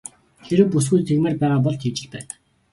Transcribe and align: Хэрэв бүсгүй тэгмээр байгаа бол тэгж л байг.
Хэрэв 0.45 0.67
бүсгүй 0.71 0.99
тэгмээр 1.07 1.35
байгаа 1.39 1.59
бол 1.63 1.77
тэгж 1.81 1.97
л 2.03 2.07
байг. 2.13 2.27